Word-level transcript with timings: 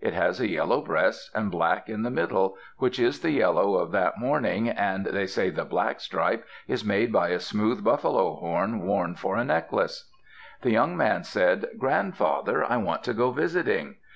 It 0.00 0.14
has 0.14 0.38
a 0.40 0.46
yellow 0.48 0.80
breast 0.80 1.32
and 1.34 1.50
black 1.50 1.88
in 1.88 2.04
the 2.04 2.10
middle, 2.12 2.56
which 2.78 3.00
is 3.00 3.18
the 3.18 3.32
yellow 3.32 3.74
of 3.74 3.90
that 3.90 4.16
morning, 4.16 4.68
and 4.68 5.06
they 5.06 5.26
say 5.26 5.50
the 5.50 5.64
black 5.64 5.98
stripe 5.98 6.44
is 6.68 6.84
made 6.84 7.12
by 7.12 7.30
a 7.30 7.40
smooth 7.40 7.82
buffalo 7.82 8.34
horn 8.36 8.86
worn 8.86 9.16
for 9.16 9.34
a 9.36 9.44
necklace. 9.44 10.08
The 10.60 10.70
young 10.70 10.96
man 10.96 11.24
said, 11.24 11.66
"Grandfather, 11.78 12.62
I 12.62 12.76
want 12.76 13.02
to 13.02 13.12
go 13.12 13.32
visiting." 13.32 13.96